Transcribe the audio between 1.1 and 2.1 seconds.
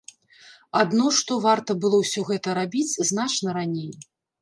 што варта было